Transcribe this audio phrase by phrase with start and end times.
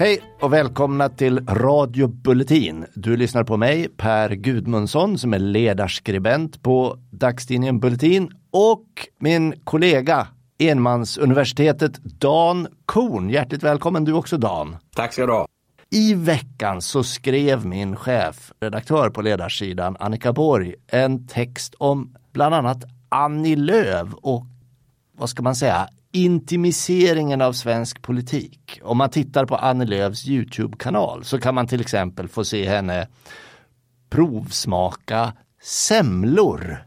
[0.00, 2.86] Hej och välkomna till Radio Bulletin.
[2.94, 8.84] Du lyssnar på mig, Per Gudmundsson, som är ledarskribent på dagstidningen Bulletin och
[9.20, 10.26] min kollega
[10.58, 13.30] enmansuniversitetet Dan Korn.
[13.30, 14.76] Hjärtligt välkommen du också Dan.
[14.96, 15.46] Tack ska du ha.
[15.90, 22.54] I veckan så skrev min chef, redaktör på ledarsidan, Annika Borg, en text om bland
[22.54, 24.46] annat Annie Lööf och
[25.12, 28.80] vad ska man säga, intimiseringen av svensk politik.
[28.82, 33.08] Om man tittar på Annie Lööfs Youtube-kanal så kan man till exempel få se henne
[34.10, 36.84] provsmaka semlor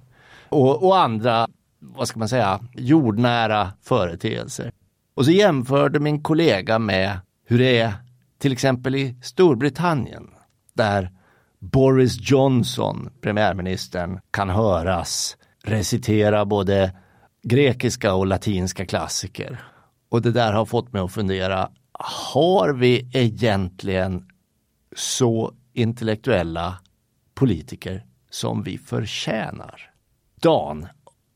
[0.49, 1.47] och, och andra,
[1.79, 4.71] vad ska man säga, jordnära företeelser.
[5.15, 7.93] Och så jämförde min kollega med hur det är
[8.41, 10.29] till exempel i Storbritannien
[10.73, 11.11] där
[11.59, 16.95] Boris Johnson, premiärministern, kan höras recitera både
[17.43, 19.63] grekiska och latinska klassiker.
[20.09, 24.25] Och det där har fått mig att fundera, har vi egentligen
[24.95, 26.77] så intellektuella
[27.33, 29.91] politiker som vi förtjänar?
[30.41, 30.87] Dan,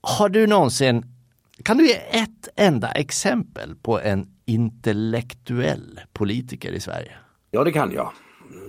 [0.01, 1.14] har du någonsin,
[1.65, 7.11] kan du ge ett enda exempel på en intellektuell politiker i Sverige?
[7.51, 8.11] Ja, det kan jag.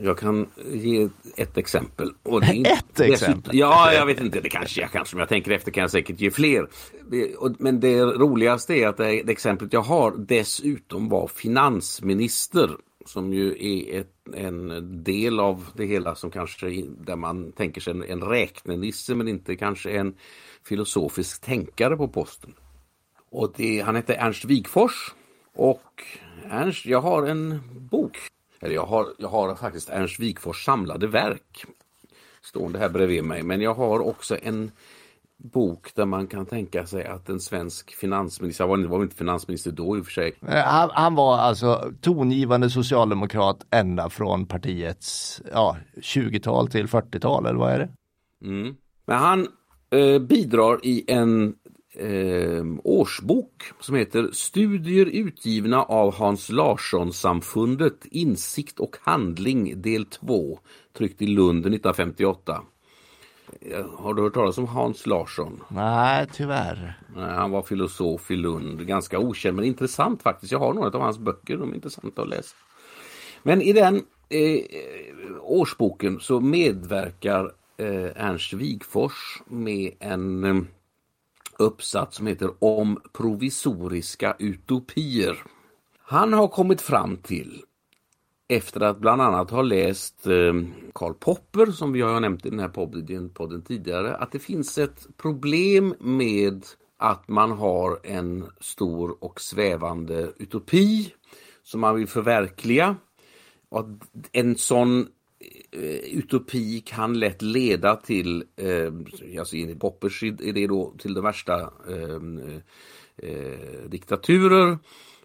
[0.00, 2.10] Jag kan ge ett exempel.
[2.24, 3.58] Är ett exempel?
[3.58, 4.40] Ja, jag vet inte.
[4.40, 5.06] Det kanske jag kan.
[5.06, 6.68] Som jag tänker efter kan jag säkert ge fler.
[7.58, 12.70] Men det roligaste är att det, exemplet jag har dessutom var finansminister.
[13.06, 17.90] Som ju är ett, en del av det hela som kanske där man tänker sig
[17.90, 20.14] en, en räknenisse men inte kanske en
[20.64, 22.54] filosofisk tänkare på posten.
[23.36, 25.14] Och det, han hette Ernst Wigfors.
[25.54, 26.02] Och
[26.50, 28.18] Ernst, jag har en bok
[28.60, 31.64] eller jag har, jag har faktiskt Ernst Wigfors samlade verk
[32.42, 33.42] stående här bredvid mig.
[33.42, 34.70] Men jag har också en
[35.36, 39.70] bok där man kan tänka sig att en svensk finansminister, han var, var inte finansminister
[39.70, 40.34] då i och för sig.
[40.48, 47.58] Eh, han, han, var alltså tongivande socialdemokrat ända från partiets ja, 20-tal till 40-tal eller
[47.58, 47.88] vad är det?
[48.46, 48.76] Mm.
[49.06, 49.48] Men han
[49.90, 51.54] eh, bidrar i en
[51.96, 60.58] eh, årsbok som heter Studier utgivna av Hans Larsson-samfundet Insikt och handling del 2
[60.92, 62.62] tryckt i Lund 1958.
[63.96, 65.62] Har du hört talas om Hans Larsson?
[65.68, 67.00] Nej, tyvärr.
[67.16, 70.52] Nej, han var filosof i Lund, ganska okänd men intressant faktiskt.
[70.52, 72.56] Jag har några av hans böcker, de är intressanta att läsa.
[73.42, 73.96] Men i den
[74.28, 74.64] eh,
[75.40, 80.62] årsboken så medverkar eh, Ernst Wigfors med en eh,
[81.58, 85.36] uppsats som heter Om provisoriska utopier.
[85.98, 87.62] Han har kommit fram till
[88.48, 90.54] efter att bland annat ha läst eh,
[90.92, 94.78] Karl Popper som vi har nämnt i den här podden, podden tidigare att det finns
[94.78, 96.64] ett problem med
[96.98, 101.12] att man har en stor och svävande utopi
[101.62, 102.96] som man vill förverkliga.
[103.68, 103.84] Och
[104.32, 105.08] en sån
[105.70, 111.20] Eh, utopi kan lätt leda till, eh, alltså enligt Poppers är det då till de
[111.20, 112.20] värsta eh,
[113.16, 114.78] eh, diktaturer.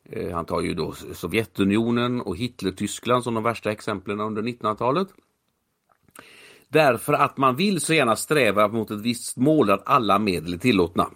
[0.03, 5.07] Eh, han tar ju då Sovjetunionen och Hitler-Tyskland som de värsta exemplen under 1900-talet.
[6.69, 10.57] Därför att man vill så gärna sträva mot ett visst mål att alla medel är
[10.57, 11.09] tillåtna.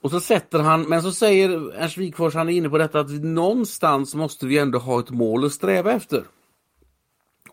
[0.00, 3.10] Och så sätter han, men så säger Ernst Wigforss, han är inne på detta att
[3.10, 6.24] någonstans måste vi ändå ha ett mål att sträva efter.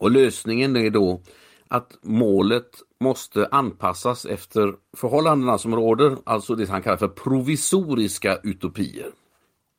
[0.05, 1.21] Och lösningen är då
[1.67, 9.07] att målet måste anpassas efter förhållandena som råder, alltså det han kallar för provisoriska utopier.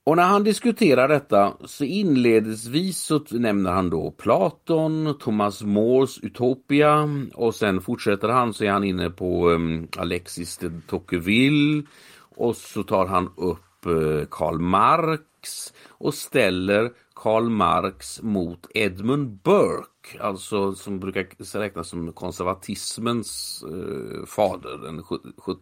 [0.06, 7.08] Och när han diskuterar detta så inledningsvis så nämner han då Platon, Thomas Moores Utopia
[7.34, 11.82] och sen fortsätter han så är han inne på um, Alexis de Tocqueville
[12.36, 15.35] och så tar han upp eh, Karl Marx
[15.88, 24.78] och ställer Karl Marx mot Edmund Burke, alltså som brukar räknas som konservatismens eh, fader,
[24.78, 25.02] den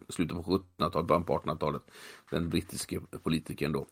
[0.08, 0.43] slutet på
[0.79, 1.82] 1700-talet, början på 1800-talet,
[2.31, 3.87] den brittiske politikern då.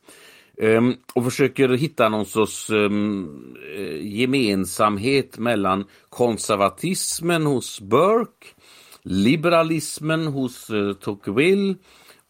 [0.58, 3.56] Ehm, och försöker hitta någon sorts um,
[4.00, 8.46] gemensamhet mellan konservatismen hos Burke,
[9.02, 11.74] liberalismen hos eh, Tocqueville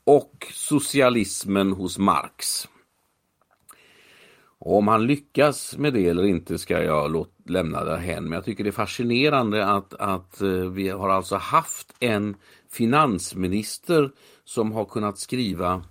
[0.04, 2.68] och socialismen hos Marx.
[4.64, 8.24] Och om han lyckas med det eller inte ska jag låt, lämna därhän.
[8.24, 12.36] Men jag tycker det är fascinerande att, att eh, vi har alltså haft en
[12.72, 14.10] finansminister
[14.44, 15.84] som har kunnat skriva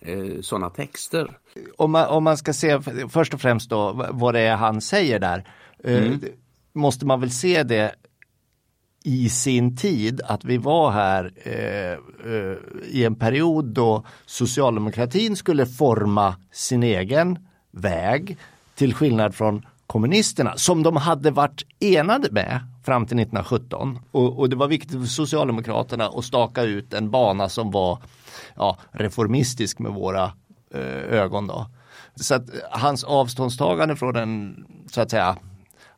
[0.00, 1.38] eh, sådana texter.
[1.76, 2.80] Om man, om man ska se
[3.10, 5.48] först och främst då vad det är han säger där.
[5.84, 6.20] Eh, mm.
[6.72, 7.94] måste man väl se det
[9.04, 11.92] i sin tid att vi var här eh,
[12.32, 12.56] eh,
[12.88, 17.38] i en period då socialdemokratin skulle forma sin egen
[17.74, 18.36] väg
[18.74, 23.98] till skillnad från kommunisterna som de hade varit enade med fram till 1917.
[24.10, 27.98] Och, och, det var viktigt för Socialdemokraterna att staka ut en bana som var
[28.54, 30.32] ja, reformistisk med våra
[30.74, 31.46] eh, ögon.
[31.46, 31.66] Då.
[32.14, 35.36] Så att hans avståndstagande från den så att säga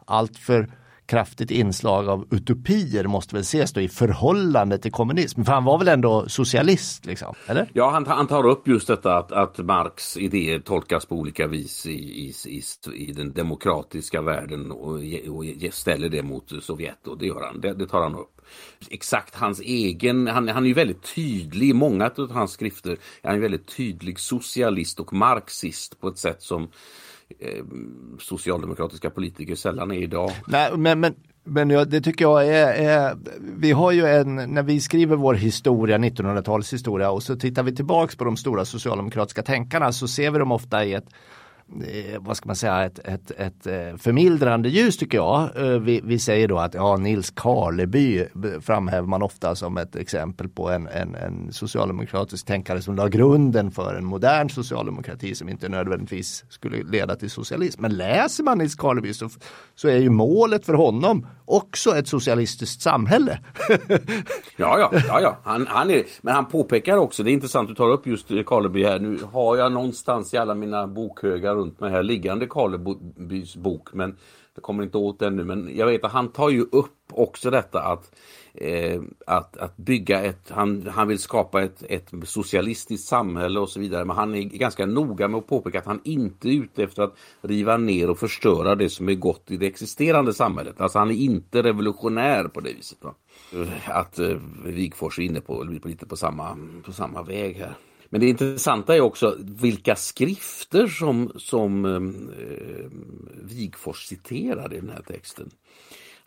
[0.04, 0.68] alltför
[1.06, 5.44] kraftigt inslag av utopier måste väl ses då i förhållande till kommunism.
[5.44, 7.06] För han var väl ändå socialist?
[7.06, 7.70] Liksom, eller?
[7.72, 11.86] Ja, han, han tar upp just detta att, att Marx idéer tolkas på olika vis
[11.86, 12.62] i, i, i,
[12.94, 14.92] i den demokratiska världen och,
[15.28, 17.60] och, ställer det mot Sovjet och det gör han.
[17.60, 18.40] Det, det tar han upp.
[18.90, 22.96] Exakt hans egen, han, han är ju väldigt tydlig i många av hans skrifter.
[23.22, 26.68] Han är väldigt tydlig socialist och marxist på ett sätt som
[27.38, 27.64] Eh,
[28.20, 30.30] socialdemokratiska politiker sällan är idag.
[30.46, 31.14] Nej, men, men,
[31.44, 33.16] men det tycker jag är, är,
[33.56, 38.16] vi har ju en, när vi skriver vår historia, 1900-talshistoria och så tittar vi tillbaks
[38.16, 41.08] på de stora socialdemokratiska tänkarna så ser vi dem ofta i ett
[41.72, 45.56] Eh, vad ska man säga, ett, ett, ett eh, förmildrande ljus tycker jag.
[45.56, 48.24] Eh, vi, vi säger då att ja, Nils Karleby
[48.60, 53.70] framhäver man ofta som ett exempel på en, en, en socialdemokratisk tänkare som la grunden
[53.70, 57.82] för en modern socialdemokrati som inte nödvändigtvis skulle leda till socialism.
[57.82, 59.28] Men läser man Nils Karleby så,
[59.74, 63.38] så är ju målet för honom också ett socialistiskt samhälle.
[64.56, 65.38] ja, ja, ja, ja.
[65.44, 68.84] Han, han är, men han påpekar också, det är intressant, du tar upp just Karleby
[68.84, 73.92] här, nu har jag någonstans i alla mina bokhögar runt mig här liggande Karlebys bok
[73.92, 74.16] men
[74.54, 77.82] jag kommer inte åt ännu men jag vet att han tar ju upp också detta
[77.82, 78.14] att
[78.54, 83.80] eh, att, att bygga ett, han, han vill skapa ett, ett socialistiskt samhälle och så
[83.80, 87.02] vidare men han är ganska noga med att påpeka att han inte är ute efter
[87.02, 90.80] att riva ner och förstöra det som är gott i det existerande samhället.
[90.80, 92.98] Alltså han är inte revolutionär på det viset.
[93.04, 93.14] Va?
[93.86, 97.76] Att eh, Wigforss är inne på, lite på samma, på samma väg här.
[98.10, 102.90] Men det intressanta är också vilka skrifter som, som eh,
[103.42, 105.50] Wigfors citerar i den här texten.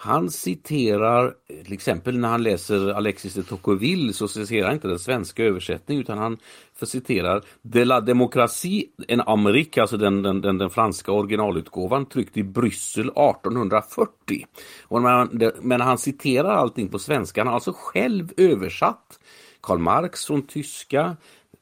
[0.02, 1.34] Han citerar,
[1.64, 6.02] till exempel när han läser Alexis de Tocqueville så citerar han inte den svenska översättningen
[6.02, 6.38] utan han
[6.82, 12.44] citerar De la démocratie en Amérique, alltså den, den, den, den, franska originalutgåvan tryckt i
[12.44, 14.46] Bryssel 1840.
[14.84, 19.20] Och man, men han citerar allting på svenska, han har alltså själv översatt
[19.62, 21.18] Karl Marx från tyska,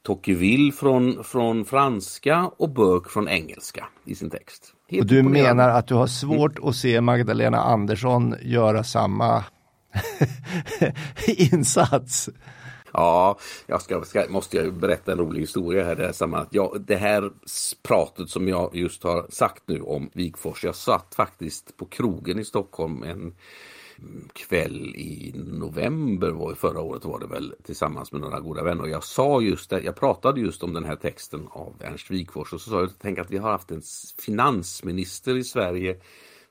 [0.07, 4.73] Tocqueville från, från franska och Burke från engelska i sin text.
[4.89, 9.43] Helt och du menar att du har svårt att se Magdalena Andersson göra samma
[11.27, 12.29] insats?
[12.93, 15.95] Ja, jag ska, ska, måste jag berätta en rolig historia här.
[15.95, 17.31] Det här, ja, det här
[17.83, 20.63] pratet som jag just har sagt nu om Wigfors.
[20.63, 23.35] Jag satt faktiskt på krogen i Stockholm en
[24.33, 28.81] kväll i november var förra året var det väl tillsammans med några goda vänner.
[28.81, 32.53] Och jag sa just det, jag pratade just om den här texten av Ernst Wigforss
[32.53, 33.81] och så sa jag, tänk att vi har haft en
[34.25, 35.97] finansminister i Sverige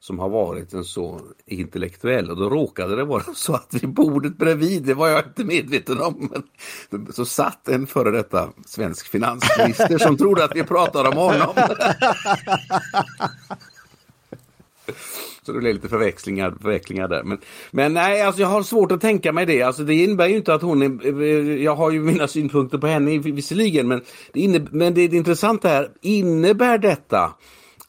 [0.01, 4.39] som har varit en så intellektuell och då råkade det vara så att vid bordet
[4.39, 6.45] bredvid, det var jag inte medveten om,
[6.91, 11.55] men så satt en före detta svensk finansminister som trodde att vi pratade om honom.
[15.47, 17.23] Så det blev lite förväxlingar, förväxlingar där.
[17.23, 17.39] Men,
[17.71, 19.63] men nej, alltså jag har svårt att tänka mig det.
[19.63, 22.87] Alltså det innebär ju inte att hon är, eh, jag har ju mina synpunkter på
[22.87, 27.35] henne visserligen, men det, innebär, men det, det intressanta här, innebär detta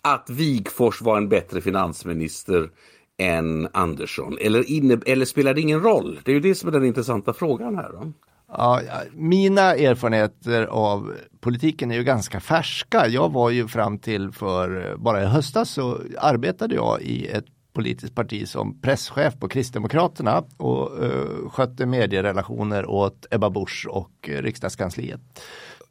[0.02, 2.70] att Wigfors var en bättre finansminister
[3.18, 4.38] än Andersson?
[4.42, 6.20] Eller, inne, eller spelar det ingen roll?
[6.24, 7.90] Det är ju det som är den intressanta frågan här.
[7.92, 8.14] Då.
[8.51, 8.82] Ja,
[9.13, 13.08] mina erfarenheter av politiken är ju ganska färska.
[13.08, 18.16] Jag var ju fram till för bara i höstas så arbetade jag i ett politiskt
[18.16, 24.42] parti som presschef på Kristdemokraterna och uh, skötte medierelationer åt Ebba Busch och eh, uh,
[24.42, 25.22] riksdagskansliet.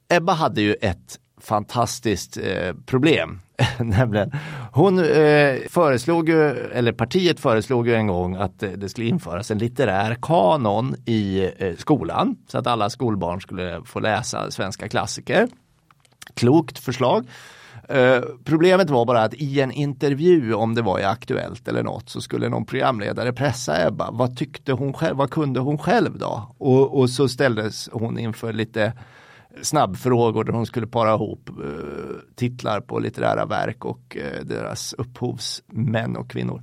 [0.09, 3.41] Ebba hade ju ett fantastiskt eh, problem.
[3.79, 4.33] Nämligen,
[4.73, 9.51] hon eh, föreslog ju, eller partiet föreslog ju en gång att eh, det skulle införas
[9.51, 15.49] en litterär kanon i eh, skolan så att alla skolbarn skulle få läsa svenska klassiker.
[16.35, 17.27] Klokt förslag.
[17.91, 22.09] Uh, problemet var bara att i en intervju, om det var i Aktuellt eller något,
[22.09, 24.11] så skulle någon programledare pressa Ebba.
[24.11, 25.17] Vad tyckte hon själv?
[25.17, 26.55] Vad kunde hon själv då?
[26.59, 28.93] Och, och så ställdes hon inför lite
[29.63, 31.57] snabbfrågor där hon skulle para ihop eh,
[32.35, 36.63] titlar på litterära verk och eh, deras upphovsmän och kvinnor.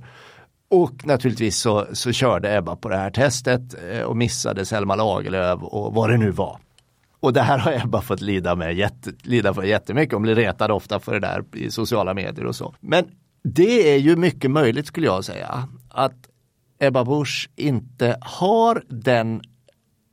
[0.70, 5.62] Och naturligtvis så, så körde Ebba på det här testet eh, och missade Selma Lagerlöf
[5.62, 6.58] och vad det nu var.
[7.20, 10.12] Och det här har Ebba fått lida, med, jätte, lida för jättemycket.
[10.12, 12.74] Hon blir retad ofta för det där i sociala medier och så.
[12.80, 13.04] Men
[13.42, 16.28] det är ju mycket möjligt skulle jag säga att
[16.78, 19.42] Ebba Busch inte har den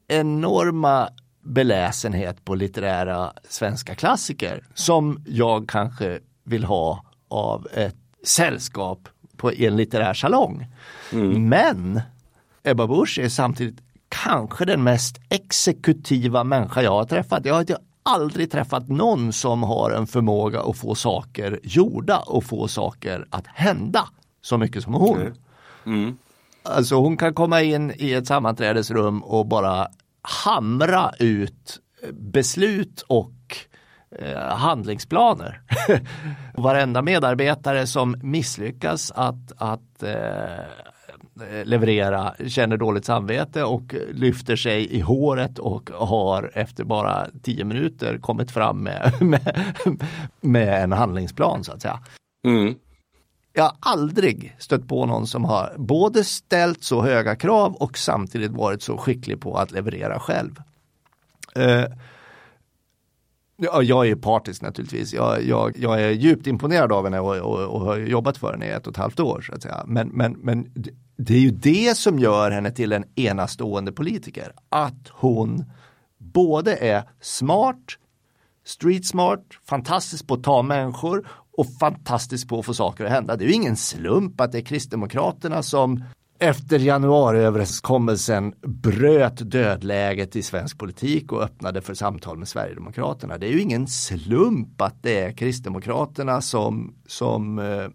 [0.07, 1.09] enorma
[1.43, 9.75] beläsenhet på litterära svenska klassiker som jag kanske vill ha av ett sällskap på en
[9.75, 10.67] litterär salong.
[11.11, 11.49] Mm.
[11.49, 12.01] Men
[12.63, 17.45] Ebba Busch är samtidigt kanske den mest exekutiva människa jag har träffat.
[17.45, 17.65] Jag har
[18.03, 23.47] aldrig träffat någon som har en förmåga att få saker gjorda och få saker att
[23.47, 24.09] hända
[24.41, 25.21] så mycket som hon.
[25.21, 25.33] Mm.
[25.85, 26.17] Mm.
[26.63, 29.87] Alltså hon kan komma in i ett sammanträdesrum och bara
[30.21, 31.79] hamra ut
[32.11, 33.33] beslut och
[34.19, 35.61] eh, handlingsplaner.
[36.53, 44.99] Varenda medarbetare som misslyckas att, att eh, leverera känner dåligt samvete och lyfter sig i
[44.99, 49.67] håret och har efter bara tio minuter kommit fram med, med,
[50.41, 51.99] med en handlingsplan så att säga.
[52.47, 52.75] Mm.
[53.53, 58.51] Jag har aldrig stött på någon som har både ställt så höga krav och samtidigt
[58.51, 60.61] varit så skicklig på att leverera själv.
[61.57, 61.85] Uh,
[63.63, 65.13] Ja, jag är partisk naturligtvis.
[65.13, 68.65] Jag, jag, jag är djupt imponerad av henne och, och, och, har jobbat för henne
[68.65, 69.41] i ett och ett halvt år.
[69.41, 69.83] Så att säga.
[69.87, 70.73] Men, men, men
[71.17, 74.53] det är ju det som gör henne till en enastående politiker.
[74.69, 75.65] Att hon
[76.17, 77.97] både är smart,
[78.65, 81.27] street smart, fantastisk på att ta människor
[81.61, 83.35] och fantastiskt på att få saker att hända.
[83.35, 86.03] Det är ju ingen slump att det är Kristdemokraterna som
[86.39, 93.37] efter januariöverenskommelsen bröt dödläget i svensk politik och öppnade för samtal med Sverigedemokraterna.
[93.37, 97.87] Det är ju ingen slump att det är Kristdemokraterna som, som eh,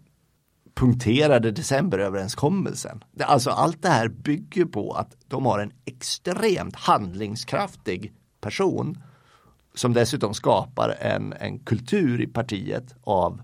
[0.75, 3.05] punkterade decemberöverenskommelsen.
[3.21, 9.03] Alltså allt det här bygger på att de har en extremt handlingskraftig person
[9.75, 13.43] som dessutom skapar en, en kultur i partiet av,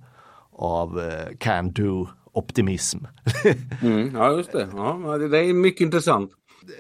[0.63, 2.99] av uh, can do optimism.
[3.83, 6.31] mm, ja just det, ja, det är mycket intressant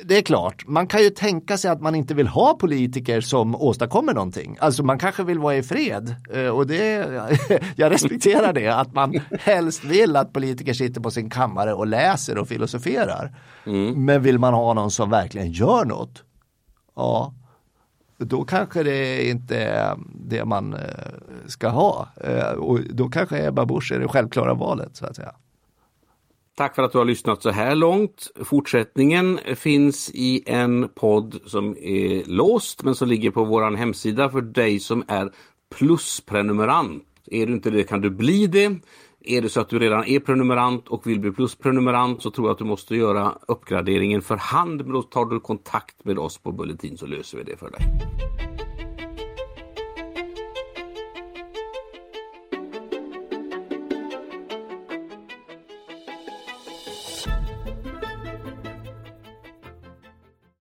[0.04, 3.54] det är klart, man kan ju tänka sig att man inte vill ha politiker som
[3.54, 4.56] åstadkommer någonting.
[4.60, 7.08] Alltså man kanske vill vara i fred eh, och det,
[7.76, 12.38] jag respekterar det, att man helst vill att politiker sitter på sin kammare och läser
[12.38, 13.36] och filosoferar.
[13.66, 14.04] Mm.
[14.04, 16.24] Men vill man ha någon som verkligen gör något,
[16.96, 17.34] ja,
[18.24, 20.80] då kanske det inte är det man eh,
[21.46, 22.08] ska ha.
[22.16, 25.34] Eh, och då kanske Ebba Busch är det självklara valet så att säga.
[26.56, 28.30] Tack för att du har lyssnat så här långt.
[28.44, 34.40] Fortsättningen finns i en podd som är låst men som ligger på vår hemsida för
[34.40, 35.32] dig som är
[35.74, 37.04] plusprenumerant.
[37.26, 38.76] Är du inte det kan du bli det.
[39.24, 42.52] Är det så att du redan är prenumerant och vill bli plusprenumerant så tror jag
[42.52, 44.82] att du måste göra uppgraderingen för hand.
[44.82, 48.51] Men då tar du kontakt med oss på Bulletin så löser vi det för dig.